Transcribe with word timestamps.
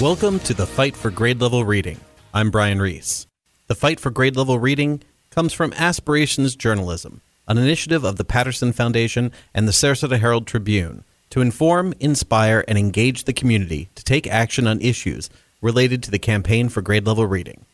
Welcome 0.00 0.40
to 0.40 0.52
the 0.52 0.66
Fight 0.66 0.94
for 0.94 1.10
Grade 1.10 1.40
Level 1.40 1.64
Reading. 1.64 1.98
I'm 2.34 2.50
Brian 2.50 2.82
Reese. 2.82 3.26
The 3.66 3.74
Fight 3.74 3.98
for 3.98 4.10
Grade 4.10 4.36
Level 4.36 4.58
Reading 4.58 5.02
comes 5.30 5.54
from 5.54 5.72
Aspirations 5.72 6.54
Journalism, 6.54 7.22
an 7.48 7.56
initiative 7.56 8.04
of 8.04 8.16
the 8.16 8.24
Patterson 8.24 8.74
Foundation 8.74 9.32
and 9.54 9.66
the 9.66 9.72
Sarasota 9.72 10.18
Herald 10.18 10.46
Tribune 10.46 11.02
to 11.30 11.40
inform, 11.40 11.94
inspire, 11.98 12.62
and 12.68 12.76
engage 12.76 13.24
the 13.24 13.32
community 13.32 13.88
to 13.94 14.04
take 14.04 14.26
action 14.26 14.66
on 14.66 14.82
issues 14.82 15.30
related 15.62 16.02
to 16.02 16.10
the 16.10 16.18
campaign 16.18 16.68
for 16.68 16.82
grade 16.82 17.06
level 17.06 17.26
reading. 17.26 17.64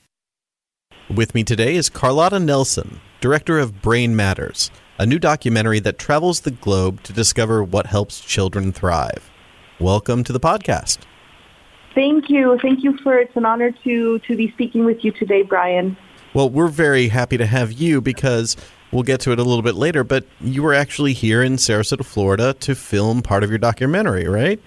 With 1.13 1.35
me 1.35 1.43
today 1.43 1.75
is 1.75 1.91
Carlota 1.91 2.39
Nelson, 2.39 3.01
director 3.21 3.59
of 3.59 3.83
Brain 3.83 4.15
Matters, 4.15 4.71
a 4.97 5.07
new 5.07 5.19
documentary 5.19 5.81
that 5.81 5.99
travels 5.99 6.43
the 6.43 6.53
globe 6.53 7.03
to 7.03 7.13
discover 7.13 7.65
what 7.65 7.87
helps 7.87 8.21
children 8.21 8.71
thrive. 8.71 9.29
Welcome 9.81 10.23
to 10.23 10.33
the 10.33 10.39
podcast. 10.39 10.99
Thank 11.95 12.31
you. 12.31 12.59
Thank 12.63 12.83
you 12.83 12.97
for 13.03 13.19
it's 13.19 13.37
an 13.37 13.45
honor 13.45 13.71
to 13.85 14.19
to 14.21 14.37
be 14.37 14.51
speaking 14.53 14.85
with 14.85 15.05
you 15.05 15.13
today, 15.13 15.43
Brian. 15.43 15.97
Well, 16.35 16.49
we're 16.49 16.69
very 16.69 17.09
happy 17.09 17.37
to 17.37 17.47
have 17.47 17.73
you 17.73 18.01
because 18.01 18.57
we'll 18.91 19.03
get 19.03 19.21
to 19.21 19.33
it 19.33 19.39
a 19.39 19.43
little 19.43 19.63
bit 19.63 19.75
later, 19.75 20.03
but 20.03 20.25
you 20.41 20.63
were 20.63 20.73
actually 20.73 21.13
here 21.13 21.43
in 21.43 21.57
Sarasota, 21.57 22.05
Florida 22.05 22.55
to 22.61 22.75
film 22.75 23.21
part 23.21 23.45
of 23.45 23.51
your 23.51 23.59
documentary, 23.59 24.27
right? 24.27 24.59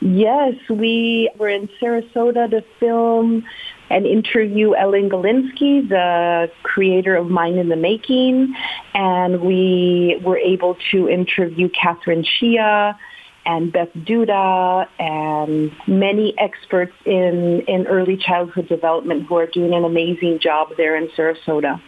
Yes, 0.00 0.54
we 0.68 1.30
were 1.38 1.48
in 1.48 1.68
Sarasota 1.80 2.50
to 2.50 2.64
film 2.80 3.44
and 3.88 4.04
interview 4.04 4.74
Ellen 4.74 5.08
Galinsky, 5.08 5.88
the 5.88 6.50
creator 6.64 7.14
of 7.14 7.28
Mind 7.28 7.58
in 7.58 7.68
the 7.68 7.76
Making, 7.76 8.52
and 8.94 9.42
we 9.42 10.20
were 10.24 10.38
able 10.38 10.76
to 10.90 11.08
interview 11.08 11.68
Catherine 11.68 12.24
Shia, 12.24 12.96
and 13.44 13.72
Beth 13.72 13.92
Duda 13.96 14.86
and 14.98 15.72
many 15.86 16.34
experts 16.38 16.92
in, 17.04 17.62
in 17.66 17.86
early 17.86 18.16
childhood 18.16 18.68
development 18.68 19.26
who 19.26 19.36
are 19.36 19.46
doing 19.46 19.72
an 19.74 19.84
amazing 19.84 20.38
job 20.40 20.68
there 20.76 20.96
in 20.96 21.08
Sarasota. 21.08 21.80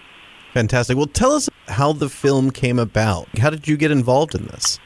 Fantastic. 0.52 0.96
Well, 0.96 1.06
tell 1.06 1.33
us 1.33 1.48
how 1.69 1.92
the 1.92 2.08
film 2.08 2.50
came 2.50 2.78
about. 2.78 3.28
How 3.38 3.50
did 3.50 3.66
you 3.66 3.77
get 3.77 3.91
involved 3.91 4.34
in 4.34 4.46
this? 4.46 4.78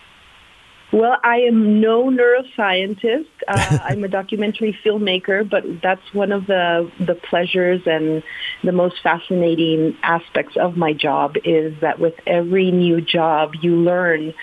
Well, 0.91 1.19
I 1.23 1.41
am 1.41 1.81
no 1.81 2.05
neuroscientist. 2.05 3.27
Uh, 3.49 3.79
I'm 3.83 4.05
a 4.05 4.09
documentary 4.09 4.79
filmmaker, 4.85 5.49
but 5.49 5.65
that's 5.83 6.03
one 6.13 6.33
of 6.33 6.47
the 6.47 6.93
the 7.01 7.15
pleasures 7.15 7.81
and 7.87 8.23
the 8.63 8.73
most 8.73 8.97
fascinating 9.03 9.97
aspects 10.03 10.59
of 10.59 10.77
my 10.77 10.93
job 10.93 11.37
is 11.47 11.73
that 11.81 11.99
with 11.99 12.13
every 12.27 12.71
new 12.71 13.01
job 13.01 13.55
you 13.63 13.75
learn 13.77 14.35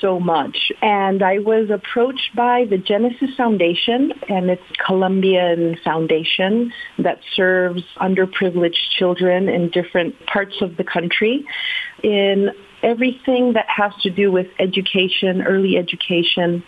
so 0.00 0.20
much. 0.20 0.72
And 0.82 1.22
I 1.22 1.38
was 1.38 1.70
approached 1.70 2.34
by 2.34 2.66
the 2.68 2.78
Genesis 2.78 3.30
Foundation, 3.36 4.12
and 4.28 4.50
it's 4.50 4.62
Colombian 4.84 5.76
foundation 5.84 6.72
that 6.98 7.20
serves 7.34 7.82
underprivileged 8.00 8.90
children 8.98 9.48
in 9.48 9.70
different 9.70 10.14
parts 10.26 10.56
of 10.60 10.76
the 10.76 10.84
country 10.84 11.44
in 12.02 12.50
everything 12.82 13.54
that 13.54 13.66
has 13.68 13.92
to 14.02 14.10
do 14.10 14.30
with 14.30 14.46
education, 14.58 15.42
early 15.42 15.76
education. 15.76 16.62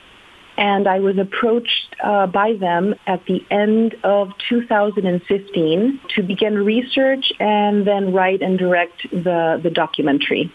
And 0.57 0.89
I 0.89 0.99
was 0.99 1.19
approached 1.19 1.95
uh, 2.03 2.27
by 2.27 2.55
them 2.55 2.97
at 3.07 3.25
the 3.27 3.45
end 3.49 3.95
of 4.03 4.31
2015 4.49 6.01
to 6.17 6.23
begin 6.23 6.55
research 6.55 7.33
and 7.39 7.87
then 7.87 8.13
write 8.13 8.43
and 8.43 8.59
direct 8.59 9.09
the, 9.13 9.61
the 9.63 9.71
documentary 9.71 10.53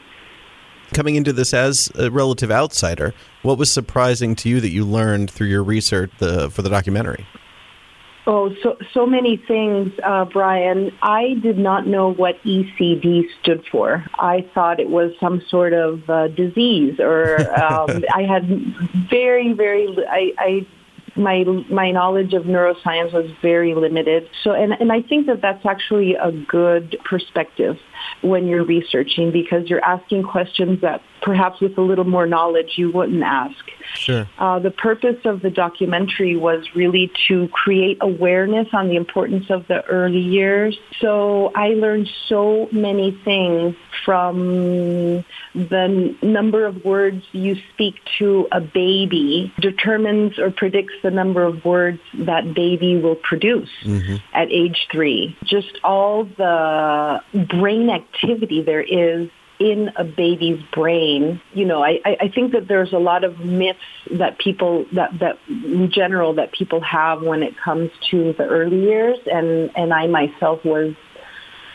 coming 0.93 1.15
into 1.15 1.33
this 1.33 1.53
as 1.53 1.91
a 1.95 2.09
relative 2.09 2.51
outsider, 2.51 3.13
what 3.41 3.57
was 3.57 3.71
surprising 3.71 4.35
to 4.37 4.49
you 4.49 4.61
that 4.61 4.69
you 4.69 4.85
learned 4.85 5.29
through 5.29 5.47
your 5.47 5.63
research 5.63 6.11
the, 6.19 6.49
for 6.49 6.61
the 6.61 6.69
documentary? 6.69 7.25
Oh, 8.25 8.55
so 8.63 8.77
so 8.93 9.05
many 9.05 9.35
things, 9.35 9.91
uh, 10.01 10.23
Brian. 10.23 10.91
I 11.01 11.33
did 11.41 11.57
not 11.57 11.85
know 11.85 12.13
what 12.13 12.41
ECD 12.43 13.23
stood 13.41 13.65
for. 13.69 14.05
I 14.17 14.47
thought 14.53 14.79
it 14.79 14.89
was 14.89 15.11
some 15.19 15.41
sort 15.49 15.73
of 15.73 16.09
uh, 16.09 16.29
disease, 16.29 17.01
or 17.01 17.35
um, 17.61 18.01
I 18.13 18.21
had 18.21 18.47
very, 19.09 19.51
very. 19.51 19.93
I, 20.09 20.31
I 20.37 20.67
my 21.17 21.43
my 21.69 21.91
knowledge 21.91 22.33
of 22.33 22.43
neuroscience 22.43 23.11
was 23.11 23.29
very 23.41 23.75
limited. 23.75 24.29
So, 24.41 24.51
and 24.51 24.71
and 24.71 24.93
I 24.93 25.01
think 25.01 25.27
that 25.27 25.41
that's 25.41 25.65
actually 25.65 26.15
a 26.15 26.31
good 26.31 26.97
perspective 27.03 27.77
when 28.21 28.47
you're 28.47 28.65
researching 28.65 29.31
because 29.31 29.69
you're 29.69 29.83
asking 29.83 30.23
questions 30.23 30.81
that 30.81 31.01
perhaps 31.21 31.61
with 31.61 31.77
a 31.77 31.81
little 31.81 32.03
more 32.03 32.27
knowledge 32.27 32.73
you 32.75 32.91
wouldn't 32.91 33.23
ask. 33.23 33.55
Sure. 33.95 34.27
Uh, 34.37 34.59
the 34.59 34.71
purpose 34.71 35.19
of 35.25 35.41
the 35.41 35.49
documentary 35.49 36.35
was 36.35 36.65
really 36.75 37.11
to 37.27 37.47
create 37.49 37.97
awareness 38.01 38.67
on 38.73 38.89
the 38.89 38.95
importance 38.95 39.49
of 39.49 39.67
the 39.67 39.83
early 39.85 40.19
years. 40.19 40.77
So 40.99 41.51
I 41.55 41.69
learned 41.69 42.09
so 42.27 42.67
many 42.71 43.11
things 43.23 43.75
from 44.05 45.23
the 45.55 46.15
number 46.21 46.65
of 46.65 46.83
words 46.83 47.23
you 47.31 47.55
speak 47.73 47.95
to 48.19 48.47
a 48.51 48.59
baby 48.59 49.53
determines 49.59 50.39
or 50.39 50.51
predicts 50.51 50.93
the 51.03 51.11
number 51.11 51.43
of 51.43 51.63
words 51.63 51.99
that 52.13 52.53
baby 52.53 52.97
will 52.97 53.15
produce 53.15 53.69
mm-hmm. 53.83 54.15
at 54.33 54.51
age 54.51 54.87
three. 54.91 55.37
Just 55.43 55.79
all 55.83 56.25
the 56.25 57.21
brain 57.33 57.89
activity 57.93 58.61
there 58.61 58.81
is 58.81 59.29
in 59.59 59.91
a 59.95 60.03
baby's 60.03 60.61
brain. 60.73 61.39
You 61.53 61.65
know, 61.65 61.83
I, 61.83 61.99
I 62.05 62.27
think 62.27 62.51
that 62.53 62.67
there's 62.67 62.91
a 62.91 62.97
lot 62.97 63.23
of 63.23 63.39
myths 63.39 63.79
that 64.11 64.37
people 64.39 64.85
that 64.93 65.11
that 65.19 65.37
in 65.47 65.91
general 65.91 66.33
that 66.35 66.51
people 66.51 66.81
have 66.81 67.21
when 67.21 67.43
it 67.43 67.53
comes 67.63 67.91
to 68.11 68.33
the 68.37 68.45
early 68.45 68.81
years, 68.81 69.17
and 69.31 69.71
and 69.75 69.93
I 69.93 70.07
myself 70.07 70.65
was 70.65 70.95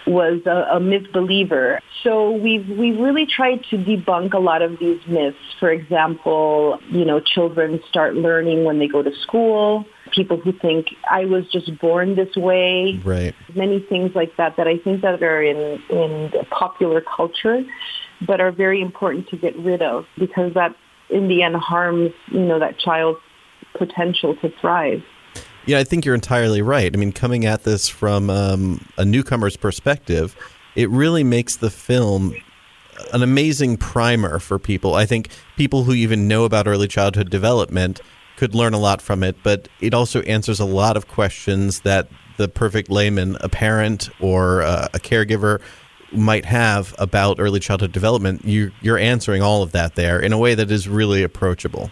was 0.07 0.41
a, 0.47 0.77
a 0.77 0.81
misbeliever. 0.81 1.81
So 2.03 2.33
we've 2.33 2.69
we've 2.69 2.99
really 2.99 3.27
tried 3.27 3.65
to 3.71 3.77
debunk 3.77 4.35
a 4.35 4.39
lot 4.39 4.63
of 4.63 4.79
these 4.79 5.01
myths. 5.07 5.39
For 5.61 5.71
example, 5.71 6.81
you 6.91 7.05
know, 7.05 7.21
children 7.21 7.81
start 7.89 8.17
learning 8.17 8.65
when 8.65 8.79
they 8.79 8.89
go 8.89 9.03
to 9.03 9.15
school. 9.23 9.85
People 10.13 10.39
who 10.39 10.53
think 10.53 10.89
I 11.11 11.25
was 11.25 11.45
just 11.51 11.79
born 11.79 12.17
this 12.17 12.35
way. 12.37 13.01
Right. 13.05 13.35
Many 13.55 13.81
things 13.81 14.15
like 14.15 14.37
that 14.37 14.57
that 14.57 14.67
I 14.67 14.79
think 14.79 15.03
that 15.03 15.23
are 15.23 15.43
in 15.43 15.83
in 15.91 16.33
popular 16.51 17.01
culture, 17.01 17.65
but 18.27 18.41
are 18.41 18.53
very 18.53 18.81
important 18.81 19.29
to 19.29 19.37
get 19.37 19.57
rid 19.59 19.83
of 19.83 20.07
because 20.19 20.55
that 20.55 20.75
in 21.11 21.29
the 21.29 21.43
end 21.43 21.57
harms 21.57 22.13
you 22.29 22.41
know 22.41 22.59
that 22.59 22.79
child's 22.79 23.21
potential 23.77 24.37
to 24.37 24.51
thrive. 24.61 25.03
Yeah, 25.67 25.79
I 25.79 25.85
think 25.85 26.05
you're 26.05 26.15
entirely 26.15 26.63
right. 26.63 26.91
I 26.95 26.97
mean, 26.97 27.13
coming 27.13 27.45
at 27.45 27.65
this 27.65 27.89
from 27.89 28.31
um, 28.31 28.87
a 28.97 29.05
newcomer's 29.05 29.57
perspective, 29.57 30.35
it 30.75 30.89
really 30.89 31.23
makes 31.23 31.57
the 31.57 31.69
film 31.69 32.35
an 33.13 33.23
amazing 33.23 33.77
primer 33.77 34.39
for 34.39 34.59
people. 34.59 34.95
I 34.95 35.07
think 35.07 35.29
people 35.57 35.85
who 35.85 35.93
even 35.93 36.27
know 36.27 36.45
about 36.45 36.67
early 36.67 36.89
childhood 36.89 37.31
development 37.31 38.01
could 38.39 38.55
learn 38.55 38.73
a 38.73 38.79
lot 38.79 39.03
from 39.03 39.25
it, 39.25 39.37
but 39.43 39.69
it 39.81 39.93
also 39.93 40.23
answers 40.23 40.61
a 40.61 40.65
lot 40.65 40.97
of 40.97 41.09
questions 41.09 41.81
that 41.81 42.09
the 42.37 42.49
perfect 42.49 42.89
layman, 42.89 43.37
a 43.41 43.49
parent 43.49 44.09
or 44.21 44.63
uh, 44.63 44.87
a 44.95 45.01
caregiver, 45.01 45.61
might 46.13 46.45
have 46.45 46.95
about 47.01 47.41
early 47.41 47.59
childhood 47.59 47.91
development. 47.91 48.45
You, 48.45 48.71
you're 48.81 48.97
answering 48.97 49.43
all 49.43 49.65
of 49.65 49.73
that 49.73 49.97
there 49.97 50.21
in 50.21 50.33
a 50.33 50.39
way 50.39 50.55
that 50.55 50.71
is 50.71 50.89
really 50.89 51.25
approachable. 51.25 51.91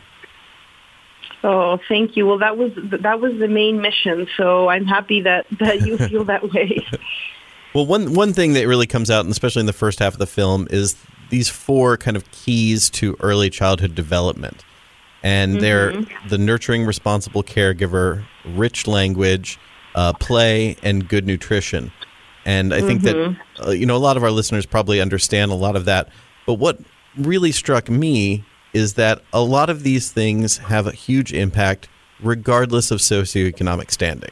Oh, 1.43 1.81
thank 1.89 2.17
you. 2.17 2.27
Well, 2.27 2.39
that 2.39 2.57
was 2.57 2.71
that 3.03 3.21
was 3.21 3.39
the 3.41 3.49
main 3.49 3.81
mission. 3.81 4.28
So 4.37 4.69
I'm 4.69 4.84
happy 4.84 5.23
that 5.23 5.47
that 5.59 5.81
you 5.81 5.99
feel 5.99 6.25
that 6.25 6.51
way. 6.53 6.87
well, 7.75 7.87
one 7.87 8.15
one 8.15 8.33
thing 8.33 8.53
that 8.53 8.69
really 8.69 8.87
comes 8.87 9.11
out, 9.11 9.25
and 9.25 9.33
especially 9.33 9.61
in 9.61 9.67
the 9.67 9.73
first 9.73 9.99
half 9.99 10.13
of 10.13 10.19
the 10.21 10.27
film, 10.27 10.69
is 10.71 10.97
these 11.31 11.49
four 11.49 11.97
kind 11.97 12.16
of 12.16 12.31
keys 12.31 12.89
to 12.91 13.16
early 13.21 13.51
childhood 13.51 13.95
development, 13.95 14.65
and 15.27 15.55
mm-hmm. 15.55 15.61
they're 15.61 16.28
the 16.28 16.39
nurturing, 16.39 16.84
responsible 16.84 17.43
caregiver, 17.43 18.25
rich 18.45 18.87
language, 18.87 19.59
uh, 19.97 20.13
play, 20.13 20.77
and 20.84 21.09
good 21.09 21.27
nutrition. 21.27 21.91
And 22.45 22.73
I 22.73 22.81
think 22.81 23.03
mm-hmm. 23.03 23.34
that 23.59 23.67
uh, 23.67 23.71
you 23.73 23.87
know 23.87 23.97
a 23.97 23.99
lot 23.99 24.17
of 24.17 24.23
our 24.23 24.31
listeners 24.31 24.67
probably 24.67 25.01
understand 25.01 25.51
a 25.51 25.57
lot 25.57 25.75
of 25.75 25.84
that. 25.87 26.11
But 26.47 26.55
what 26.55 26.78
really 27.19 27.51
struck 27.51 27.91
me 27.91 28.45
is 28.73 28.95
that 28.95 29.21
a 29.33 29.43
lot 29.43 29.69
of 29.69 29.83
these 29.83 30.13
things 30.13 30.59
have 30.59 30.87
a 30.87 30.93
huge 30.93 31.33
impact 31.33 31.89
regardless 32.22 32.93
of 32.93 33.01
socioeconomic 33.01 33.91
standing. 33.91 34.31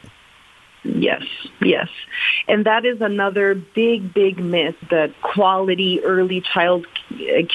Yes, 0.85 1.23
yes. 1.61 1.87
And 2.47 2.65
that 2.65 2.85
is 2.85 3.01
another 3.01 3.55
big, 3.55 4.13
big 4.13 4.37
myth 4.37 4.75
that 4.91 5.19
quality 5.23 5.99
early 6.03 6.41
child 6.53 6.85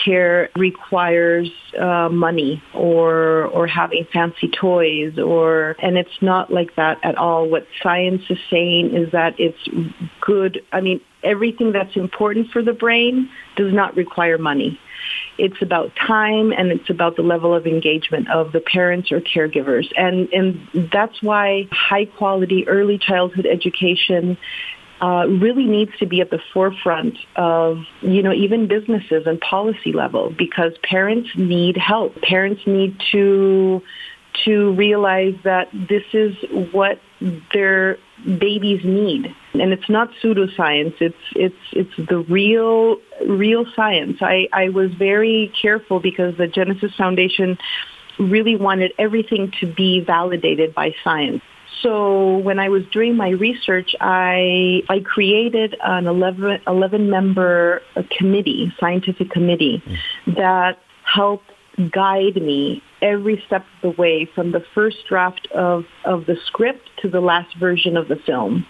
care 0.04 0.50
requires 0.56 1.48
uh, 1.78 2.08
money 2.08 2.60
or 2.74 3.44
or 3.46 3.68
having 3.68 4.04
fancy 4.12 4.48
toys 4.48 5.16
or 5.18 5.76
and 5.80 5.96
it's 5.96 6.20
not 6.20 6.52
like 6.52 6.74
that 6.74 6.98
at 7.04 7.16
all. 7.16 7.48
What 7.48 7.68
science 7.82 8.22
is 8.28 8.38
saying 8.50 8.96
is 8.96 9.12
that 9.12 9.38
it's 9.38 9.68
good. 10.20 10.62
I 10.72 10.80
mean, 10.80 11.00
everything 11.22 11.72
that's 11.72 11.96
important 11.96 12.50
for 12.50 12.62
the 12.62 12.72
brain 12.72 13.30
does 13.56 13.72
not 13.72 13.96
require 13.96 14.38
money. 14.38 14.78
It's 15.38 15.60
about 15.62 15.92
time 15.96 16.52
and 16.52 16.70
it's 16.70 16.90
about 16.90 17.16
the 17.16 17.22
level 17.22 17.54
of 17.54 17.66
engagement 17.66 18.30
of 18.30 18.52
the 18.52 18.60
parents 18.60 19.10
or 19.10 19.20
caregivers. 19.20 19.86
And, 19.96 20.28
and 20.32 20.90
that's 20.92 21.22
why 21.22 21.68
high 21.72 22.04
quality 22.04 22.68
early 22.68 22.98
childhood 22.98 23.46
education 23.46 24.36
uh, 25.00 25.26
really 25.26 25.64
needs 25.64 25.92
to 25.98 26.06
be 26.06 26.20
at 26.20 26.30
the 26.30 26.40
forefront 26.52 27.16
of, 27.36 27.78
you 28.02 28.22
know, 28.22 28.34
even 28.34 28.68
businesses 28.68 29.26
and 29.26 29.40
policy 29.40 29.92
level 29.92 30.30
because 30.36 30.72
parents 30.82 31.30
need 31.36 31.76
help. 31.76 32.14
Parents 32.20 32.60
need 32.66 33.00
to 33.12 33.82
to 34.44 34.72
realize 34.72 35.34
that 35.44 35.68
this 35.72 36.04
is 36.12 36.34
what 36.72 37.00
their 37.52 37.98
babies 38.24 38.80
need. 38.84 39.34
And 39.54 39.72
it's 39.72 39.88
not 39.88 40.10
pseudoscience. 40.22 40.94
It's 41.00 41.16
it's 41.34 41.56
it's 41.72 42.08
the 42.08 42.18
real 42.18 42.96
real 43.26 43.66
science. 43.74 44.18
I 44.20 44.48
i 44.52 44.68
was 44.68 44.92
very 44.94 45.52
careful 45.60 46.00
because 46.00 46.36
the 46.36 46.46
genesis 46.46 46.94
foundation 46.96 47.58
really 48.18 48.56
wanted 48.56 48.92
everything 48.98 49.52
to 49.60 49.66
be 49.66 50.00
validated 50.00 50.74
by 50.74 50.94
science. 51.02 51.42
So 51.82 52.38
when 52.38 52.58
I 52.58 52.68
was 52.68 52.82
doing 52.92 53.16
my 53.16 53.30
research, 53.30 53.94
I 54.00 54.82
I 54.88 55.00
created 55.00 55.76
an 55.82 56.06
11, 56.06 56.62
11 56.66 57.10
member 57.10 57.82
committee, 58.18 58.72
scientific 58.78 59.30
committee, 59.30 59.82
mm. 59.84 60.36
that 60.36 60.78
helped 61.04 61.50
guide 61.92 62.36
me 62.36 62.82
every 63.02 63.42
step 63.46 63.62
of 63.62 63.94
the 63.94 64.00
way 64.00 64.28
from 64.34 64.52
the 64.52 64.62
first 64.74 64.98
draft 65.08 65.48
of, 65.54 65.84
of 66.04 66.26
the 66.26 66.36
script 66.46 66.90
to 67.02 67.08
the 67.08 67.20
last 67.20 67.56
version 67.58 67.96
of 67.96 68.08
the 68.08 68.16
film. 68.16 68.66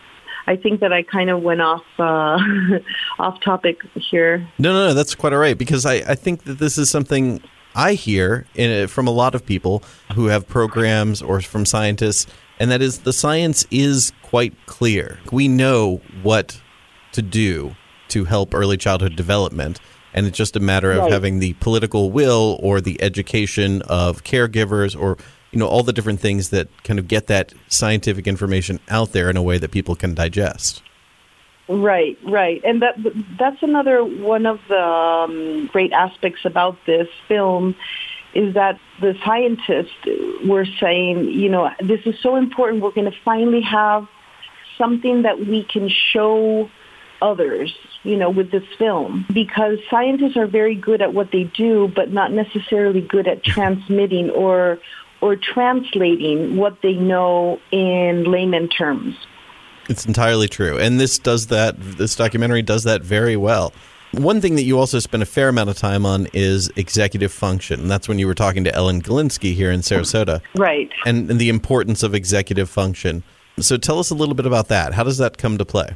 I 0.47 0.57
think 0.57 0.81
that 0.81 0.93
I 0.93 1.03
kind 1.03 1.31
of 1.31 1.43
went 1.43 1.61
off 1.61 1.85
uh, 1.99 2.39
off 3.19 3.41
topic 3.41 3.79
here. 3.95 4.49
No, 4.59 4.73
no, 4.73 4.89
no, 4.89 4.95
that's 4.95 5.15
quite 5.15 5.33
all 5.33 5.39
right 5.39 5.57
because 5.57 5.87
I, 5.87 5.95
I 5.97 6.15
think 6.15 6.45
that 6.45 6.59
this 6.59 6.79
is 6.79 6.91
something 6.91 7.43
I 7.75 7.95
hear 7.95 8.47
in, 8.55 8.89
from 8.89 9.07
a 9.07 9.13
lot 9.13 9.35
of 9.35 9.45
people 9.47 9.83
who 10.15 10.27
have 10.27 10.49
programs 10.49 11.23
or 11.23 11.41
from 11.41 11.65
scientists, 11.65 12.27
and 12.59 12.71
that 12.71 12.83
is 12.83 13.01
the 13.01 13.13
science 13.13 13.67
is 13.71 14.13
quite 14.23 14.55
clear. 14.67 15.19
We 15.31 15.47
know 15.47 16.01
what 16.23 16.61
to 17.13 17.23
do 17.23 17.77
to 18.09 18.25
help 18.25 18.55
early 18.55 18.77
childhood 18.77 19.15
development 19.15 19.79
and 20.15 20.27
it's 20.27 20.37
just 20.37 20.57
a 20.57 20.61
matter 20.61 20.93
of 20.93 20.99
right. 20.99 21.13
having 21.13 21.39
the 21.39 21.55
political 21.55 22.11
will 22.11 22.59
or 22.63 22.81
the 22.81 23.01
education 23.03 23.83
of 23.83 24.25
caregivers 24.25 24.99
or 24.99 25.17
you 25.53 25.59
know 25.59 25.67
all 25.67 25.83
the 25.83 25.93
different 25.93 26.21
things 26.21 26.51
that 26.51 26.69
kind 26.85 26.99
of 26.99 27.09
get 27.09 27.27
that 27.27 27.53
scientific 27.69 28.27
information 28.27 28.81
out 28.89 29.13
there 29.13 29.31
in 29.31 29.37
a 29.37 29.43
way 29.43 29.59
that 29.59 29.71
people 29.71 29.95
can 29.95 30.15
digest. 30.15 30.83
Right 31.69 32.19
right. 32.25 32.61
And 32.65 32.83
that 32.83 32.97
that's 33.39 33.63
another 33.63 34.05
one 34.05 34.47
of 34.47 34.61
the 34.69 34.83
um, 34.83 35.67
great 35.73 35.93
aspects 35.93 36.45
about 36.45 36.77
this 36.87 37.09
film 37.29 37.77
is 38.33 38.55
that 38.55 38.79
the 39.01 39.17
scientists 39.25 40.47
were 40.47 40.67
saying 40.79 41.25
you 41.25 41.49
know 41.49 41.71
this 41.81 42.01
is 42.07 42.19
so 42.21 42.37
important. 42.37 42.83
We're 42.83 42.93
going 42.93 43.11
to 43.11 43.19
finally 43.25 43.63
have 43.63 44.09
something 44.79 45.23
that 45.23 45.39
we 45.39 45.63
can 45.65 45.89
show 45.89 46.71
others, 47.23 47.75
you 48.03 48.17
know, 48.17 48.31
with 48.31 48.51
this 48.51 48.65
film 48.79 49.27
because 49.33 49.79
scientists 49.91 50.37
are 50.37 50.47
very 50.47 50.75
good 50.75 51.03
at 51.03 51.15
what 51.15 51.31
they 51.33 51.45
do, 51.45 51.89
but 51.95 52.13
not 52.13 52.33
necessarily 52.33 53.01
good 53.01 53.27
at 53.29 53.43
transmitting 53.43 54.31
or 54.31 54.79
or 55.21 55.37
translating 55.37 56.57
what 56.57 56.81
they 56.83 56.95
know 56.95 57.61
in 57.71 58.25
layman 58.25 58.69
terms. 58.69 59.15
It's 59.89 60.07
entirely 60.07 60.49
true. 60.49 60.79
And 60.79 60.99
this 60.99 61.19
does 61.19 61.49
that 61.49 61.75
this 61.79 62.17
documentary 62.17 62.63
does 62.63 62.85
that 62.85 63.03
very 63.03 63.37
well. 63.37 63.73
One 64.13 64.41
thing 64.41 64.57
that 64.57 64.65
you 64.65 64.79
also 64.79 64.99
spend 64.99 65.23
a 65.23 65.27
fair 65.27 65.49
amount 65.49 65.71
of 65.71 65.77
time 65.77 66.05
on 66.05 66.27
is 66.33 66.69
executive 66.75 67.33
function. 67.33 67.81
And 67.81 67.91
that's 67.91 68.09
when 68.09 68.19
you 68.19 68.27
were 68.27 68.35
talking 68.35 68.65
to 68.65 68.75
Ellen 68.75 69.01
Galinsky 69.01 69.55
here 69.55 69.71
in 69.71 69.81
Sarasota. 69.81 70.41
Right. 70.57 70.91
And, 71.07 71.31
and 71.31 71.41
the 71.41 71.49
importance 71.49 72.03
of 72.03 72.13
executive 72.13 72.69
function. 72.69 73.23
So 73.61 73.77
tell 73.77 74.01
us 74.01 74.11
a 74.11 74.17
little 74.17 74.35
bit 74.35 74.47
about 74.47 74.67
that. 74.69 74.95
How 74.95 75.05
does 75.05 75.19
that 75.19 75.39
come 75.39 75.59
to 75.59 75.65
play? 75.65 75.95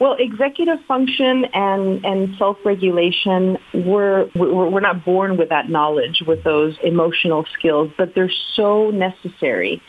Well, 0.00 0.14
executive 0.18 0.78
function 0.86 1.44
and, 1.52 2.04
and 2.04 2.36
self-regulation, 2.38 3.58
we're, 3.74 4.30
we're, 4.36 4.70
we're 4.70 4.80
not 4.80 5.04
born 5.04 5.36
with 5.36 5.48
that 5.48 5.68
knowledge, 5.68 6.22
with 6.24 6.44
those 6.44 6.76
emotional 6.84 7.44
skills, 7.58 7.90
but 7.98 8.14
they're 8.14 8.30
so 8.54 8.90
necessary. 8.90 9.82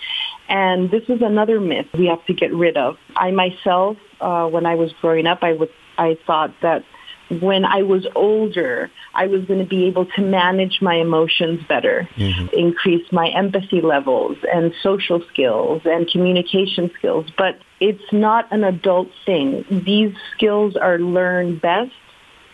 And 0.48 0.90
this 0.90 1.04
is 1.10 1.22
another 1.22 1.60
myth 1.60 1.86
we 1.94 2.08
have 2.08 2.26
to 2.26 2.34
get 2.34 2.52
rid 2.52 2.76
of. 2.76 2.98
I 3.16 3.30
myself, 3.30 3.98
uh, 4.20 4.48
when 4.48 4.66
I 4.66 4.76
was 4.76 4.92
growing 5.00 5.28
up, 5.28 5.40
I, 5.44 5.54
would, 5.54 5.70
I 5.98 6.18
thought 6.26 6.56
that 6.64 6.84
when 7.30 7.64
I 7.64 7.84
was 7.84 8.08
older, 8.16 8.90
I 9.14 9.28
was 9.28 9.46
going 9.46 9.60
to 9.60 9.66
be 9.66 9.86
able 9.86 10.06
to 10.06 10.22
manage 10.22 10.82
my 10.82 10.96
emotions 10.96 11.62
better, 11.68 12.08
mm-hmm. 12.16 12.48
increase 12.54 13.06
my 13.12 13.30
empathy 13.30 13.82
levels 13.82 14.38
and 14.52 14.74
social 14.82 15.22
skills 15.32 15.82
and 15.86 16.10
communication 16.10 16.90
skills. 16.98 17.28
But 17.38 17.60
it's 17.80 18.12
not 18.12 18.52
an 18.52 18.64
adult 18.64 19.10
thing. 19.26 19.66
These 19.70 20.16
skills 20.36 20.76
are 20.76 20.98
learned 20.98 21.62
best 21.62 21.92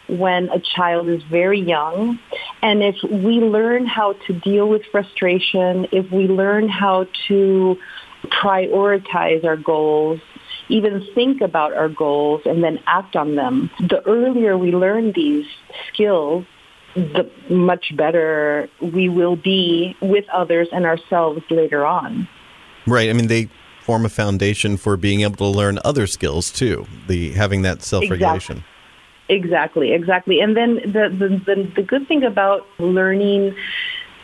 when 0.07 0.49
a 0.49 0.59
child 0.59 1.09
is 1.09 1.23
very 1.23 1.59
young. 1.59 2.19
And 2.61 2.83
if 2.83 2.95
we 3.03 3.39
learn 3.39 3.85
how 3.85 4.13
to 4.27 4.33
deal 4.33 4.67
with 4.67 4.83
frustration, 4.91 5.87
if 5.91 6.11
we 6.11 6.27
learn 6.27 6.69
how 6.69 7.07
to 7.27 7.77
prioritize 8.25 9.43
our 9.43 9.57
goals, 9.57 10.19
even 10.69 11.05
think 11.13 11.41
about 11.41 11.73
our 11.73 11.89
goals 11.89 12.41
and 12.45 12.63
then 12.63 12.79
act 12.87 13.15
on 13.15 13.35
them. 13.35 13.69
The 13.79 14.01
earlier 14.05 14.57
we 14.57 14.71
learn 14.71 15.11
these 15.13 15.45
skills, 15.91 16.45
the 16.95 17.29
much 17.49 17.95
better 17.95 18.69
we 18.81 19.09
will 19.09 19.35
be 19.35 19.95
with 20.01 20.25
others 20.33 20.67
and 20.71 20.85
ourselves 20.85 21.41
later 21.49 21.85
on. 21.85 22.27
Right. 22.87 23.09
I 23.09 23.13
mean, 23.13 23.27
they 23.27 23.49
form 23.81 24.05
a 24.05 24.09
foundation 24.09 24.77
for 24.77 24.97
being 24.97 25.21
able 25.21 25.35
to 25.35 25.45
learn 25.45 25.79
other 25.83 26.07
skills 26.07 26.51
too. 26.51 26.87
The 27.07 27.31
having 27.33 27.61
that 27.63 27.83
self-regulation. 27.83 28.57
Exactly. 28.57 28.71
Exactly. 29.27 29.93
exactly. 29.93 30.39
And 30.39 30.55
then 30.55 30.75
the, 30.75 31.09
the 31.09 31.55
the 31.55 31.71
the 31.77 31.81
good 31.81 32.07
thing 32.07 32.23
about 32.23 32.65
learning 32.77 33.55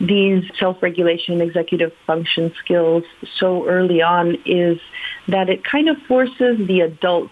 these 0.07 0.43
self-regulation 0.59 1.41
executive 1.41 1.91
function 2.07 2.53
skills 2.63 3.03
so 3.37 3.67
early 3.67 4.01
on 4.01 4.37
is 4.45 4.79
that 5.27 5.49
it 5.49 5.63
kind 5.63 5.89
of 5.89 5.97
forces 6.07 6.57
the 6.67 6.81
adult 6.81 7.31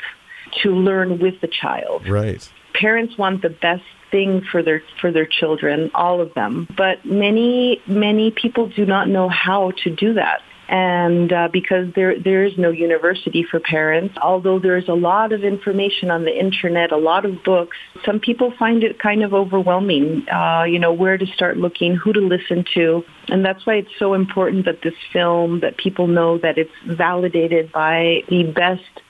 to 0.61 0.71
learn 0.71 1.19
with 1.19 1.39
the 1.41 1.47
child. 1.47 2.07
Right. 2.07 2.47
Parents 2.73 3.17
want 3.17 3.41
the 3.41 3.49
best 3.49 3.83
thing 4.11 4.41
for 4.51 4.63
their 4.63 4.81
for 5.01 5.11
their 5.11 5.25
children, 5.25 5.91
all 5.93 6.21
of 6.21 6.33
them. 6.33 6.67
But 6.75 7.03
many 7.05 7.81
many 7.87 8.31
people 8.31 8.69
do 8.69 8.85
not 8.85 9.07
know 9.07 9.29
how 9.29 9.71
to 9.83 9.89
do 9.89 10.13
that 10.13 10.41
and 10.69 11.33
uh, 11.33 11.49
because 11.51 11.93
there 11.95 12.19
there 12.19 12.45
is 12.45 12.57
no 12.57 12.69
university 12.69 13.43
for 13.43 13.59
parents 13.59 14.15
although 14.21 14.59
there's 14.59 14.87
a 14.87 14.93
lot 14.93 15.31
of 15.31 15.43
information 15.43 16.11
on 16.11 16.23
the 16.23 16.39
internet 16.39 16.91
a 16.91 16.97
lot 16.97 17.25
of 17.25 17.43
books 17.43 17.75
some 18.05 18.19
people 18.19 18.53
find 18.57 18.83
it 18.83 18.99
kind 18.99 19.23
of 19.23 19.33
overwhelming 19.33 20.25
uh, 20.29 20.63
you 20.63 20.79
know 20.79 20.93
where 20.93 21.17
to 21.17 21.25
start 21.27 21.57
looking 21.57 21.95
who 21.95 22.13
to 22.13 22.19
listen 22.19 22.65
to. 22.73 23.03
And 23.27 23.45
that's 23.45 23.65
why 23.65 23.75
it's 23.75 23.91
so 23.97 24.13
important 24.13 24.65
that 24.65 24.81
this 24.81 24.93
film 25.11 25.59
that 25.61 25.77
people 25.77 26.07
know 26.07 26.37
that 26.39 26.57
it's 26.57 26.71
validated 26.85 27.71
by 27.71 28.23
the 28.29 28.43
best 28.43 29.01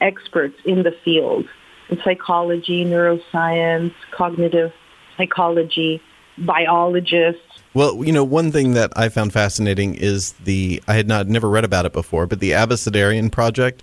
experts 0.00 0.56
in 0.64 0.82
the 0.82 0.92
field. 1.04 1.46
In 1.88 1.98
psychology 2.02 2.84
neuroscience 2.84 3.94
cognitive 4.10 4.72
psychology 5.16 6.02
biologists 6.38 7.40
well, 7.76 8.02
you 8.02 8.10
know, 8.10 8.24
one 8.24 8.52
thing 8.52 8.72
that 8.72 8.90
I 8.96 9.10
found 9.10 9.34
fascinating 9.34 9.96
is 9.96 10.32
the 10.44 10.82
I 10.88 10.94
had 10.94 11.06
not 11.06 11.28
never 11.28 11.50
read 11.50 11.62
about 11.62 11.84
it 11.84 11.92
before, 11.92 12.26
but 12.26 12.40
the 12.40 12.52
Abecedarian 12.52 13.30
project, 13.30 13.82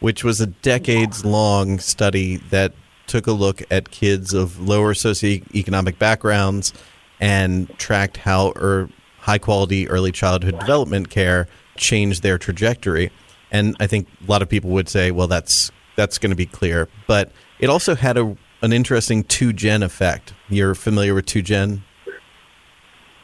which 0.00 0.24
was 0.24 0.40
a 0.40 0.46
decades 0.46 1.26
long 1.26 1.78
study 1.78 2.38
that 2.48 2.72
took 3.06 3.26
a 3.26 3.32
look 3.32 3.62
at 3.70 3.90
kids 3.90 4.32
of 4.32 4.66
lower 4.66 4.94
socioeconomic 4.94 5.98
backgrounds 5.98 6.72
and 7.20 7.68
tracked 7.78 8.16
how 8.16 8.54
er, 8.56 8.88
high 9.18 9.36
quality 9.36 9.90
early 9.90 10.10
childhood 10.10 10.58
development 10.58 11.10
care 11.10 11.46
changed 11.76 12.22
their 12.22 12.38
trajectory. 12.38 13.10
And 13.50 13.76
I 13.78 13.86
think 13.86 14.08
a 14.26 14.30
lot 14.30 14.40
of 14.40 14.48
people 14.48 14.70
would 14.70 14.88
say, 14.88 15.10
well, 15.10 15.26
that's 15.26 15.70
that's 15.96 16.16
going 16.16 16.30
to 16.30 16.36
be 16.36 16.46
clear, 16.46 16.88
but 17.06 17.30
it 17.58 17.68
also 17.68 17.94
had 17.94 18.16
a 18.16 18.38
an 18.62 18.72
interesting 18.72 19.22
two 19.22 19.52
gen 19.52 19.82
effect. 19.82 20.32
You're 20.48 20.74
familiar 20.74 21.14
with 21.14 21.26
two 21.26 21.42
gen? 21.42 21.84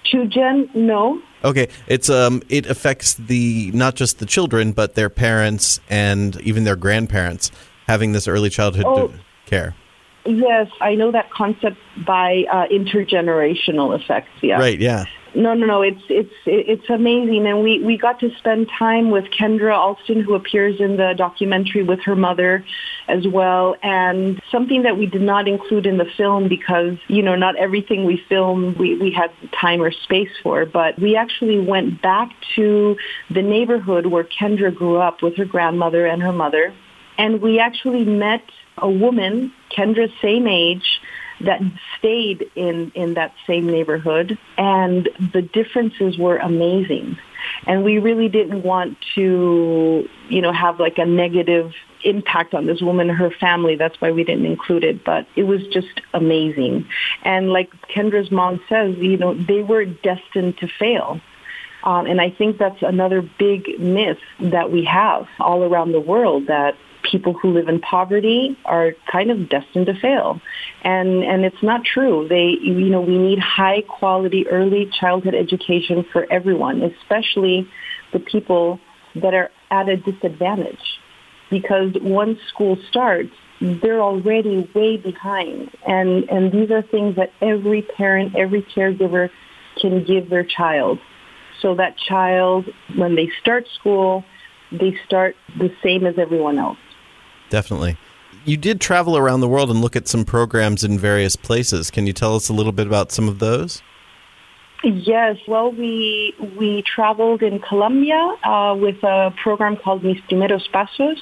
Children, 0.05 0.71
no. 0.75 1.21
Okay, 1.45 1.69
it's 1.87 2.11
um, 2.11 2.43
it 2.49 2.67
affects 2.67 3.15
the 3.15 3.71
not 3.73 3.95
just 3.95 4.19
the 4.19 4.27
children, 4.27 4.73
but 4.73 4.95
their 4.95 5.11
parents 5.11 5.81
and 5.89 6.41
even 6.43 6.65
their 6.65 6.77
grandparents 6.77 7.51
having 7.87 8.13
this 8.13 8.29
early 8.29 8.51
childhood 8.51 8.87
oh, 8.87 9.13
care. 9.47 9.75
Yes, 10.27 10.69
I 10.81 10.95
know 10.95 11.11
that 11.13 11.31
concept 11.31 11.79
by 12.07 12.45
uh, 12.53 12.67
intergenerational 12.69 13.99
effects. 13.99 14.31
Yeah. 14.43 14.59
Right. 14.59 14.79
Yeah. 14.79 15.05
No, 15.35 15.55
no, 15.55 15.67
no. 15.67 15.83
It's 15.83 16.03
it's 16.09 16.35
it's 16.45 16.91
amazing, 16.91 17.47
and 17.47 17.63
we 17.63 17.83
we 17.85 17.97
got 17.97 18.19
to 18.21 18.35
spend 18.39 18.69
time 18.77 19.11
with 19.11 19.27
Kendra 19.27 19.77
Alston, 19.77 20.23
who 20.23 20.35
appears 20.35 20.81
in 20.81 20.97
the 20.97 21.15
documentary 21.17 21.85
with 21.85 22.01
her 22.01 22.17
mother, 22.17 22.65
as 23.07 23.27
well. 23.29 23.77
And 23.83 24.41
something 24.51 24.83
that 24.83 24.97
we 24.97 25.07
did 25.07 25.23
not 25.23 25.47
include 25.47 25.87
in 25.87 25.99
the 25.99 26.05
film 26.17 26.49
because 26.49 26.99
you 27.07 27.23
know 27.23 27.37
not 27.37 27.55
everything 27.57 28.05
we 28.05 28.23
film 28.29 28.75
we 28.77 28.97
we 28.97 29.13
had 29.13 29.31
time 29.53 29.81
or 29.81 29.93
space 29.93 30.31
for, 30.43 30.67
but 30.67 30.99
we 30.99 31.17
actually 31.17 31.61
went 31.61 32.03
back 32.03 32.31
to 32.57 32.97
the 33.31 33.43
neighborhood 33.43 34.07
where 34.07 34.25
Kendra 34.25 34.75
grew 34.75 34.97
up 34.97 35.23
with 35.23 35.37
her 35.37 35.45
grandmother 35.45 36.07
and 36.07 36.23
her 36.23 36.33
mother, 36.33 36.75
and 37.19 37.41
we 37.41 37.61
actually 37.61 38.05
met 38.05 38.43
a 38.79 38.91
woman, 38.91 39.53
Kendra's 39.71 40.13
same 40.21 40.49
age 40.49 41.01
that 41.41 41.61
stayed 41.99 42.51
in, 42.55 42.93
in 42.95 43.15
that 43.15 43.35
same 43.47 43.67
neighborhood 43.67 44.39
and 44.57 45.09
the 45.33 45.43
differences 45.43 46.19
were 46.19 46.37
amazing. 46.37 47.19
And 47.67 47.85
we 47.85 47.99
really 47.99 48.29
didn't 48.29 48.63
want 48.63 48.99
to, 49.15 50.09
you 50.29 50.43
know, 50.43 50.53
have 50.53 50.79
like 50.79 50.99
a 50.99 51.07
negative 51.07 51.73
impact 52.05 52.55
on 52.55 52.67
this 52.67 52.81
woman 52.81 53.11
and 53.11 53.19
her 53.19 53.31
family. 53.31 53.77
That's 53.77 54.01
why 54.01 54.11
we 54.11 54.25
didn't 54.25 54.47
include 54.47 54.85
it. 54.85 55.05
But 55.05 55.27
it 55.37 55.45
was 55.45 55.67
just 55.69 56.01
amazing. 56.13 56.87
And 57.23 57.51
like 57.53 57.71
Kendra's 57.89 58.31
mom 58.31 58.61
says, 58.69 58.97
you 58.97 59.17
know, 59.17 59.35
they 59.35 59.63
were 59.63 59.85
destined 59.85 60.59
to 60.59 60.69
fail. 60.69 61.21
Um, 61.83 62.07
and 62.07 62.21
I 62.21 62.31
think 62.31 62.59
that's 62.59 62.83
another 62.83 63.23
big 63.23 63.81
myth 63.81 64.19
that 64.41 64.71
we 64.71 64.85
have 64.85 65.27
all 65.39 65.63
around 65.63 65.93
the 65.93 66.01
world 66.01 66.47
that 66.49 66.77
people 67.03 67.33
who 67.33 67.53
live 67.53 67.69
in 67.69 67.81
poverty 67.81 68.57
are 68.65 68.93
kind 69.11 69.31
of 69.31 69.49
destined 69.49 69.87
to 69.87 69.95
fail. 69.95 70.41
And, 70.83 71.25
and 71.25 71.45
it's 71.45 71.63
not 71.63 71.85
true. 71.85 72.27
They, 72.29 72.57
you 72.61 72.89
know, 72.89 73.01
we 73.01 73.19
need 73.19 73.39
high 73.39 73.83
quality 73.83 74.47
early 74.49 74.91
childhood 74.99 75.35
education 75.35 76.05
for 76.13 76.27
everyone, 76.31 76.83
especially 76.83 77.69
the 78.13 78.21
people 78.21 78.81
that 79.17 79.35
are 79.35 79.51
at 79.71 79.89
a 79.89 79.97
disadvantage. 79.97 81.01
Because 81.51 81.93
once 82.01 82.39
school 82.49 82.79
starts, 82.89 83.33
they're 83.61 84.01
already 84.01 84.71
way 84.75 84.97
behind. 84.97 85.71
And, 85.87 86.29
and 86.31 86.53
these 86.53 86.71
are 86.71 86.83
things 86.83 87.17
that 87.17 87.33
every 87.43 87.83
parent, 87.83 88.37
every 88.37 88.63
caregiver 88.63 89.31
can 89.81 90.05
give 90.05 90.31
their 90.31 90.45
child. 90.45 90.99
So 91.61 91.75
that 91.75 91.97
child, 91.99 92.67
when 92.97 93.17
they 93.17 93.31
start 93.41 93.67
school, 93.75 94.25
they 94.73 94.97
start 95.07 95.35
the 95.59 95.71
same 95.83 96.07
as 96.07 96.15
everyone 96.17 96.59
else 96.59 96.79
definitely. 97.51 97.99
You 98.45 98.57
did 98.57 98.81
travel 98.81 99.19
around 99.19 99.41
the 99.41 99.49
world 99.49 99.71
and 99.71 99.81
look 99.81 99.97
at 99.97 100.09
some 100.09 100.25
programs 100.25 100.83
in 100.83 100.99
various 100.99 101.37
places. 101.37 101.91
Can 101.91 102.07
you 102.07 102.15
tell 102.15 102.35
us 102.35 102.49
a 102.49 102.55
little 102.55 102.73
bit 102.73 102.87
about 102.87 103.13
some 103.13 103.29
of 103.29 103.39
those? 103.39 103.83
Yes, 104.83 105.37
well, 105.47 105.71
we 105.71 106.35
we 106.57 106.83
traveled 106.83 107.43
in 107.43 107.59
Colombia 107.59 108.17
uh, 108.43 108.75
with 108.81 109.03
a 109.03 109.35
program 109.43 109.77
called 109.77 110.03
Mis 110.03 110.17
Primeros 110.27 110.67
Pasos, 110.73 111.19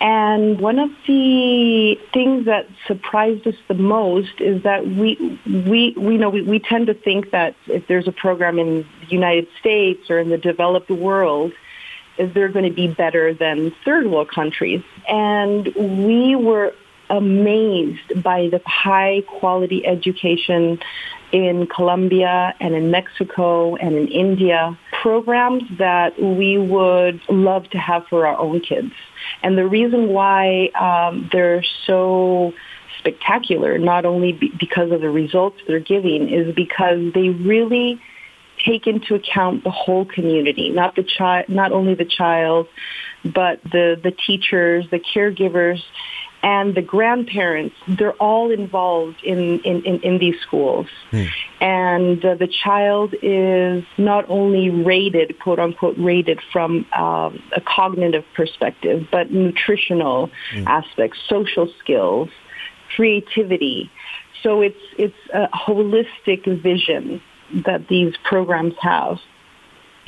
and 0.00 0.60
one 0.60 0.80
of 0.80 0.90
the 1.06 1.96
things 2.12 2.46
that 2.46 2.66
surprised 2.88 3.46
us 3.46 3.54
the 3.68 3.74
most 3.74 4.40
is 4.40 4.64
that 4.64 4.84
we 4.84 5.38
we 5.46 5.94
we 5.96 6.18
know 6.18 6.28
we, 6.28 6.42
we 6.42 6.58
tend 6.58 6.88
to 6.88 6.94
think 6.94 7.30
that 7.30 7.54
if 7.68 7.86
there's 7.86 8.08
a 8.08 8.12
program 8.12 8.58
in 8.58 8.84
the 9.00 9.06
United 9.10 9.46
States 9.60 10.10
or 10.10 10.18
in 10.18 10.28
the 10.28 10.38
developed 10.38 10.90
world, 10.90 11.52
they're 12.18 12.48
going 12.48 12.64
to 12.64 12.74
be 12.74 12.88
better 12.88 13.34
than 13.34 13.72
third 13.84 14.06
world 14.06 14.30
countries. 14.30 14.82
And 15.08 15.74
we 15.74 16.36
were 16.36 16.74
amazed 17.10 18.22
by 18.22 18.48
the 18.48 18.60
high 18.64 19.22
quality 19.26 19.86
education 19.86 20.78
in 21.32 21.66
Colombia 21.66 22.54
and 22.60 22.74
in 22.74 22.90
Mexico 22.90 23.74
and 23.76 23.96
in 23.96 24.08
India, 24.08 24.78
programs 25.02 25.62
that 25.78 26.20
we 26.20 26.58
would 26.58 27.20
love 27.28 27.68
to 27.70 27.78
have 27.78 28.06
for 28.08 28.26
our 28.26 28.38
own 28.38 28.60
kids. 28.60 28.92
And 29.42 29.56
the 29.56 29.66
reason 29.66 30.08
why 30.08 30.68
um, 30.78 31.28
they're 31.32 31.64
so 31.86 32.52
spectacular, 32.98 33.78
not 33.78 34.04
only 34.04 34.32
be- 34.32 34.52
because 34.58 34.90
of 34.90 35.00
the 35.00 35.10
results 35.10 35.58
they're 35.66 35.80
giving, 35.80 36.28
is 36.28 36.54
because 36.54 37.12
they 37.14 37.30
really 37.30 38.00
take 38.64 38.86
into 38.86 39.14
account 39.14 39.64
the 39.64 39.70
whole 39.70 40.04
community, 40.04 40.70
not 40.70 40.96
the 40.96 41.02
child, 41.02 41.48
not 41.48 41.72
only 41.72 41.94
the 41.94 42.04
child, 42.04 42.68
but 43.24 43.62
the 43.62 43.98
the 44.02 44.12
teachers, 44.26 44.86
the 44.90 44.98
caregivers, 44.98 45.82
and 46.42 46.74
the 46.74 46.82
grandparents. 46.82 47.76
They're 47.86 48.14
all 48.14 48.50
involved 48.50 49.22
in 49.22 49.60
in, 49.60 49.82
in, 49.84 50.00
in 50.00 50.18
these 50.18 50.40
schools, 50.40 50.86
hmm. 51.10 51.24
and 51.60 52.24
uh, 52.24 52.34
the 52.34 52.48
child 52.48 53.14
is 53.22 53.84
not 53.98 54.28
only 54.28 54.70
rated, 54.70 55.38
quote 55.40 55.58
unquote, 55.58 55.96
rated 55.98 56.40
from 56.52 56.86
um, 56.92 57.42
a 57.54 57.60
cognitive 57.64 58.24
perspective, 58.34 59.06
but 59.10 59.30
nutritional 59.30 60.30
hmm. 60.52 60.66
aspects, 60.66 61.18
social 61.28 61.72
skills, 61.78 62.28
creativity. 62.96 63.90
So 64.42 64.60
it's 64.60 64.80
it's 64.98 65.14
a 65.32 65.48
holistic 65.48 66.44
vision 66.62 67.22
that 67.64 67.88
these 67.88 68.14
programs 68.24 68.74
have 68.80 69.18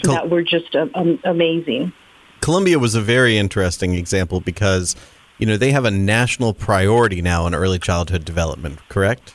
Col- 0.02 0.14
that 0.14 0.30
were 0.30 0.42
just 0.42 0.74
uh, 0.74 0.86
um, 0.94 1.18
amazing. 1.24 1.92
Colombia 2.40 2.78
was 2.78 2.94
a 2.94 3.00
very 3.00 3.38
interesting 3.38 3.94
example 3.94 4.40
because 4.40 4.96
you 5.38 5.46
know 5.46 5.56
they 5.56 5.72
have 5.72 5.84
a 5.84 5.90
national 5.90 6.52
priority 6.52 7.22
now 7.22 7.46
in 7.46 7.54
early 7.54 7.78
childhood 7.78 8.24
development, 8.24 8.78
correct? 8.88 9.34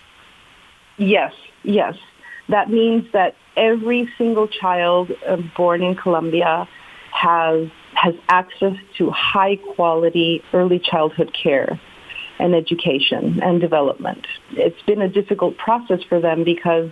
Yes, 0.97 1.33
yes. 1.63 1.95
That 2.49 2.69
means 2.69 3.05
that 3.13 3.35
every 3.55 4.09
single 4.17 4.47
child 4.47 5.11
uh, 5.27 5.37
born 5.55 5.81
in 5.81 5.95
Colombia 5.95 6.67
has 7.11 7.69
has 7.93 8.15
access 8.29 8.77
to 8.97 9.09
high 9.11 9.55
quality 9.55 10.43
early 10.53 10.79
childhood 10.79 11.33
care 11.33 11.79
and 12.39 12.55
education 12.55 13.41
and 13.43 13.59
development. 13.59 14.25
It's 14.51 14.81
been 14.83 15.01
a 15.01 15.09
difficult 15.09 15.57
process 15.57 16.01
for 16.07 16.21
them 16.21 16.43
because 16.43 16.91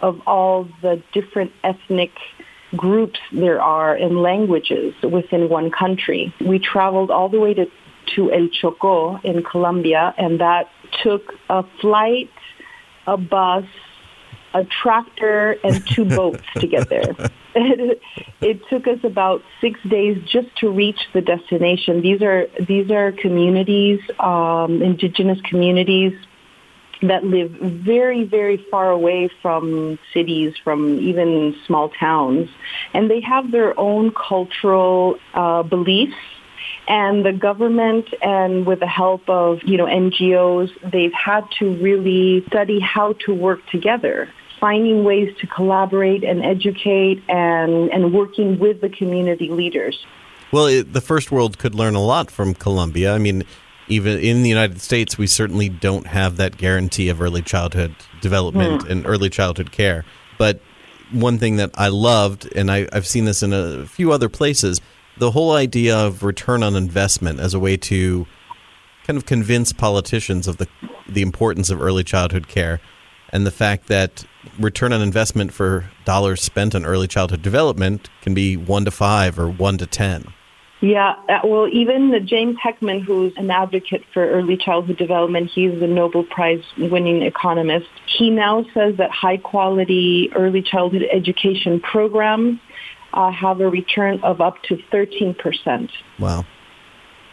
of 0.00 0.20
all 0.26 0.68
the 0.82 1.02
different 1.12 1.52
ethnic 1.64 2.12
groups 2.76 3.18
there 3.32 3.60
are 3.60 3.94
and 3.94 4.20
languages 4.20 4.94
within 5.02 5.48
one 5.48 5.70
country. 5.70 6.34
We 6.40 6.58
traveled 6.58 7.10
all 7.10 7.28
the 7.28 7.40
way 7.40 7.54
to, 7.54 7.66
to 8.16 8.32
El 8.32 8.48
Choco 8.48 9.18
in 9.24 9.42
Colombia, 9.42 10.14
and 10.18 10.40
that 10.40 10.68
took 11.02 11.34
a 11.48 11.64
flight, 11.80 12.30
a 13.06 13.16
bus, 13.16 13.64
a 14.54 14.64
tractor, 14.64 15.56
and 15.64 15.86
two 15.86 16.04
boats 16.16 16.44
to 16.56 16.66
get 16.66 16.88
there. 16.88 17.14
It, 17.54 18.00
it 18.40 18.60
took 18.68 18.86
us 18.86 18.98
about 19.02 19.42
six 19.60 19.80
days 19.88 20.22
just 20.30 20.54
to 20.58 20.70
reach 20.70 21.00
the 21.14 21.22
destination. 21.22 22.02
These 22.02 22.22
are 22.22 22.46
these 22.66 22.90
are 22.90 23.12
communities, 23.12 24.00
um, 24.18 24.82
indigenous 24.82 25.40
communities 25.42 26.12
that 27.02 27.24
live 27.24 27.50
very, 27.50 28.24
very 28.24 28.56
far 28.70 28.90
away 28.90 29.30
from 29.40 29.98
cities, 30.12 30.54
from 30.62 30.98
even 30.98 31.56
small 31.66 31.88
towns. 31.90 32.48
And 32.92 33.10
they 33.10 33.20
have 33.20 33.50
their 33.50 33.78
own 33.78 34.12
cultural 34.12 35.18
uh, 35.34 35.62
beliefs. 35.62 36.16
And 36.88 37.24
the 37.24 37.32
government 37.32 38.08
and 38.22 38.66
with 38.66 38.80
the 38.80 38.86
help 38.86 39.28
of, 39.28 39.62
you 39.62 39.76
know, 39.76 39.84
NGOs, 39.84 40.70
they've 40.90 41.12
had 41.12 41.44
to 41.58 41.74
really 41.76 42.44
study 42.46 42.80
how 42.80 43.12
to 43.26 43.34
work 43.34 43.60
together 43.70 44.28
finding 44.60 45.04
ways 45.04 45.32
to 45.40 45.46
collaborate 45.46 46.24
and 46.24 46.44
educate 46.44 47.22
and, 47.28 47.90
and 47.90 48.12
working 48.12 48.58
with 48.58 48.80
the 48.80 48.88
community 48.88 49.50
leaders. 49.50 50.04
Well, 50.50 50.66
it, 50.66 50.92
the 50.92 51.00
first 51.00 51.30
world 51.30 51.58
could 51.58 51.74
learn 51.74 51.94
a 51.94 52.02
lot 52.02 52.30
from 52.30 52.54
Colombia. 52.54 53.14
I 53.14 53.18
mean, 53.18 53.44
even 53.88 54.18
in 54.18 54.42
the 54.42 54.48
United 54.48 54.80
States, 54.80 55.16
we 55.16 55.26
certainly 55.26 55.68
don't 55.68 56.06
have 56.06 56.36
that 56.36 56.56
guarantee 56.56 57.08
of 57.08 57.20
early 57.20 57.42
childhood 57.42 57.94
development 58.20 58.84
mm. 58.84 58.90
and 58.90 59.06
early 59.06 59.30
childhood 59.30 59.72
care. 59.72 60.04
But 60.38 60.60
one 61.10 61.38
thing 61.38 61.56
that 61.56 61.70
I 61.74 61.88
loved, 61.88 62.48
and 62.54 62.70
I, 62.70 62.86
I've 62.92 63.06
seen 63.06 63.24
this 63.24 63.42
in 63.42 63.52
a 63.52 63.86
few 63.86 64.12
other 64.12 64.28
places, 64.28 64.80
the 65.16 65.30
whole 65.30 65.52
idea 65.52 65.96
of 65.96 66.22
return 66.22 66.62
on 66.62 66.76
investment 66.76 67.40
as 67.40 67.54
a 67.54 67.58
way 67.58 67.76
to 67.76 68.26
kind 69.04 69.16
of 69.16 69.26
convince 69.26 69.72
politicians 69.72 70.46
of 70.46 70.58
the 70.58 70.68
the 71.08 71.22
importance 71.22 71.70
of 71.70 71.80
early 71.80 72.04
childhood 72.04 72.46
care 72.46 72.78
and 73.30 73.46
the 73.46 73.50
fact 73.50 73.88
that 73.88 74.24
return 74.58 74.92
on 74.92 75.00
investment 75.00 75.52
for 75.52 75.90
dollars 76.04 76.42
spent 76.42 76.74
on 76.74 76.84
early 76.84 77.08
childhood 77.08 77.42
development 77.42 78.08
can 78.22 78.34
be 78.34 78.56
1 78.56 78.84
to 78.84 78.90
5 78.90 79.38
or 79.38 79.48
1 79.48 79.78
to 79.78 79.86
10. 79.86 80.24
Yeah, 80.80 81.16
uh, 81.28 81.40
well, 81.44 81.68
even 81.72 82.14
James 82.26 82.56
Heckman, 82.64 83.02
who's 83.02 83.32
an 83.36 83.50
advocate 83.50 84.04
for 84.14 84.24
early 84.24 84.56
childhood 84.56 84.96
development, 84.96 85.50
he's 85.52 85.78
the 85.80 85.88
Nobel 85.88 86.22
Prize 86.22 86.62
winning 86.76 87.22
economist. 87.22 87.88
He 88.06 88.30
now 88.30 88.64
says 88.74 88.96
that 88.98 89.10
high 89.10 89.38
quality 89.38 90.30
early 90.36 90.62
childhood 90.62 91.02
education 91.12 91.80
programs 91.80 92.60
uh, 93.12 93.32
have 93.32 93.60
a 93.60 93.68
return 93.68 94.20
of 94.22 94.40
up 94.40 94.62
to 94.64 94.76
13%. 94.92 95.90
Wow. 96.20 96.44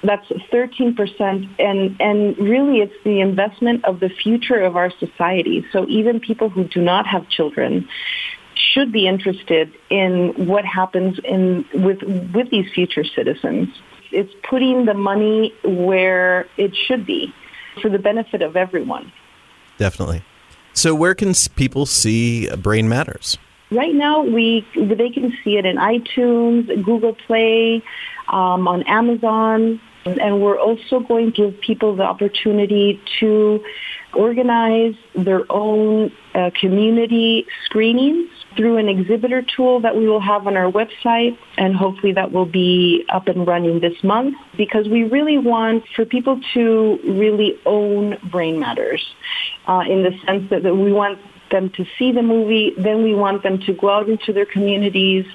That's 0.02 0.28
13%. 0.52 1.56
And, 1.60 1.96
and 2.00 2.38
really, 2.38 2.80
it's 2.80 2.94
the 3.04 3.22
investment 3.22 3.86
of 3.86 4.00
the 4.00 4.10
future 4.10 4.60
of 4.60 4.76
our 4.76 4.92
society. 5.00 5.66
So 5.72 5.88
even 5.88 6.20
people 6.20 6.50
who 6.50 6.64
do 6.68 6.82
not 6.82 7.06
have 7.08 7.30
children 7.30 7.88
should 8.58 8.92
be 8.92 9.08
interested 9.08 9.74
in 9.90 10.48
what 10.48 10.66
happens 10.66 11.20
in 11.24 11.66
with 11.74 12.02
with 12.04 12.50
these 12.50 12.72
future 12.74 13.04
citizens. 13.04 13.70
It's 14.12 14.34
putting 14.50 14.86
the 14.86 14.94
money 14.94 15.54
where 15.64 16.48
it 16.58 16.76
should 16.76 17.06
be 17.06 17.34
for 17.82 17.90
the 17.90 18.00
benefit 18.00 18.42
of 18.42 18.56
everyone. 18.56 19.12
Definitely. 19.78 20.24
So, 20.74 20.94
where 20.94 21.16
can 21.16 21.34
people 21.56 21.86
see 21.86 22.50
Brain 22.56 22.90
Matters? 22.90 23.38
Right 23.72 23.96
now, 23.96 24.24
we 24.24 24.66
they 24.76 25.10
can 25.10 25.34
see 25.44 25.58
it 25.58 25.66
in 25.66 25.78
iTunes, 25.78 26.68
Google 26.84 27.14
Play, 27.14 27.84
um, 28.28 28.68
on 28.68 28.84
Amazon, 28.84 29.82
and 30.06 30.42
we're 30.42 30.60
also 30.60 31.00
going 31.00 31.34
to 31.34 31.52
give 31.52 31.62
people 31.62 31.96
the 31.96 32.04
opportunity 32.04 33.02
to 33.20 33.64
organize 34.16 34.96
their 35.16 35.42
own 35.52 36.12
uh, 36.34 36.50
community 36.60 37.46
screenings 37.66 38.30
through 38.56 38.78
an 38.78 38.88
exhibitor 38.88 39.44
tool 39.56 39.82
that 39.82 39.96
we 39.96 40.08
will 40.08 40.22
have 40.22 40.48
on 40.48 40.56
our 40.56 40.72
website 40.72 41.38
and 41.58 41.76
hopefully 41.76 42.14
that 42.14 42.32
will 42.32 42.46
be 42.46 43.06
up 43.10 43.28
and 43.28 43.46
running 43.46 43.80
this 43.82 44.02
month 44.04 44.36
because 44.58 44.88
we 44.88 45.04
really 45.04 45.38
want 45.38 45.84
for 45.96 46.06
people 46.06 46.40
to 46.54 46.98
really 47.04 47.56
own 47.66 48.18
brain 48.32 48.60
matters 48.60 49.06
uh, 49.68 49.84
in 49.88 50.04
the 50.04 50.12
sense 50.26 50.50
that, 50.50 50.64
that 50.64 50.76
we 50.76 50.92
want 50.92 51.20
them 51.52 51.70
to 51.76 51.86
see 51.98 52.12
the 52.12 52.22
movie. 52.22 52.74
Then 52.78 53.04
we 53.04 53.14
want 53.14 53.44
them 53.44 53.60
to 53.66 53.74
go 53.74 53.90
out 53.90 54.10
into 54.10 54.34
their 54.34 54.46
communities 54.46 55.26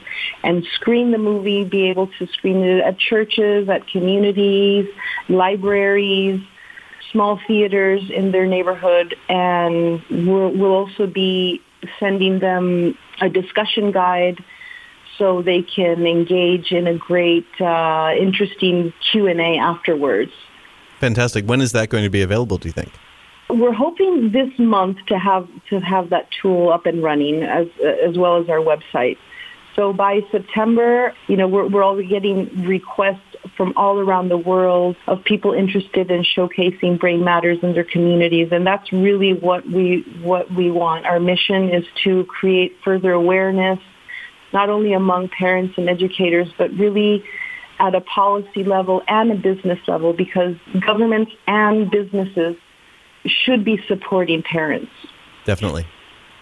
and 0.43 0.67
screen 0.75 1.13
the 1.13 1.19
movie, 1.19 1.65
be 1.65 1.89
able 1.89 2.09
to 2.19 2.27
screen 2.29 2.63
it 2.63 2.85
at 2.85 2.99
churches, 2.99 3.69
at 3.69 3.87
communities, 3.89 4.87
libraries, 5.29 6.41
small 7.13 7.41
theaters 7.47 8.03
in 8.11 8.33
their 8.33 8.47
neighborhood. 8.47 9.17
And 9.29 10.03
we'll, 10.11 10.51
we'll 10.51 10.75
also 10.75 11.07
be 11.07 11.61
sending 11.99 12.39
them 12.39 12.97
a 13.21 13.29
discussion 13.29 13.93
guide 13.93 14.43
so 15.19 15.43
they 15.43 15.63
can 15.63 16.07
engage 16.07 16.73
in 16.73 16.87
a 16.87 16.97
great, 16.97 17.47
uh, 17.61 18.13
interesting 18.19 18.93
Q&A 19.11 19.59
afterwards. 19.59 20.33
Fantastic. 20.99 21.47
When 21.47 21.61
is 21.61 21.73
that 21.73 21.89
going 21.89 22.05
to 22.05 22.11
be 22.11 22.23
available, 22.23 22.59
do 22.59 22.69
you 22.69 22.73
think? 22.73 22.93
We're 23.49 23.73
hoping 23.73 24.31
this 24.31 24.51
month 24.59 24.99
to 25.07 25.19
have 25.19 25.49
to 25.71 25.81
have 25.81 26.11
that 26.11 26.29
tool 26.31 26.71
up 26.71 26.87
and 26.87 27.03
running 27.03 27.43
as 27.43 27.67
as 27.83 28.17
well 28.17 28.41
as 28.41 28.49
our 28.49 28.59
website. 28.59 29.19
So 29.75 29.93
by 29.93 30.21
September, 30.31 31.15
you 31.27 31.37
know, 31.37 31.49
we're 31.49 31.67
we're 31.67 31.85
already 31.85 32.07
getting 32.07 32.65
requests 32.65 33.30
from 33.57 33.73
all 33.77 33.99
around 33.99 34.29
the 34.29 34.37
world 34.37 34.97
of 35.07 35.25
people 35.25 35.53
interested 35.53 36.11
in 36.11 36.25
showcasing 36.37 36.99
brain 36.99 37.25
matters 37.25 37.59
in 37.63 37.73
their 37.73 37.85
communities 37.85 38.49
and 38.53 38.67
that's 38.67 38.93
really 38.93 39.33
what 39.33 39.67
we 39.67 40.05
what 40.23 40.53
we 40.53 40.71
want. 40.71 41.07
Our 41.07 41.21
mission 41.21 41.71
is 41.71 41.85
to 42.05 42.25
create 42.25 42.77
further 42.85 43.13
awareness 43.13 43.79
not 44.53 44.69
only 44.69 44.93
among 44.93 45.29
parents 45.29 45.75
and 45.77 45.89
educators 45.89 46.49
but 46.59 46.71
really 46.73 47.25
at 47.79 47.95
a 47.95 48.01
policy 48.03 48.63
level 48.63 49.03
and 49.09 49.33
a 49.33 49.35
business 49.35 49.79
level 49.89 50.13
because 50.13 50.55
governments 50.87 51.33
and 51.47 51.91
businesses 51.91 52.57
should 53.27 53.65
be 53.65 53.79
supporting 53.89 54.43
parents. 54.43 54.93
Definitely. 55.45 55.87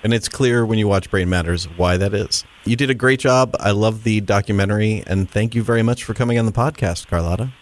And 0.03 0.15
it's 0.15 0.29
clear 0.29 0.65
when 0.65 0.79
you 0.79 0.87
watch 0.87 1.11
Brain 1.11 1.29
Matters 1.29 1.65
why 1.77 1.97
that 1.97 2.15
is. 2.15 2.45
You 2.65 2.77
did 2.77 2.91
a 2.91 2.95
great 2.95 3.21
job. 3.21 3.57
I 3.59 3.73
love 3.73 4.05
the 4.05 4.21
documentary, 4.21 5.03
and 5.07 5.29
thank 5.29 5.55
you 5.55 5.63
very 5.63 5.83
much 5.83 6.05
for 6.05 6.15
coming 6.15 6.39
on 6.39 6.47
the 6.47 6.53
podcast, 6.53 7.09
Carlota. 7.09 7.53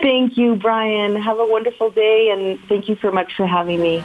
Thank 0.00 0.36
you, 0.36 0.56
Brian. 0.56 1.16
Have 1.16 1.38
a 1.38 1.46
wonderful 1.46 1.90
day, 1.90 2.30
and 2.32 2.58
thank 2.68 2.88
you 2.88 2.96
so 3.00 3.10
much 3.10 3.32
for 3.36 3.46
having 3.46 3.80
me. 3.80 4.02